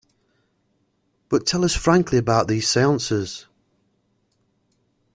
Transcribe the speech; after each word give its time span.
But 1.29 1.45
tell 1.45 1.63
us 1.63 1.75
frankly 1.75 2.17
about 2.17 2.47
these 2.47 2.67
seances. 2.67 3.45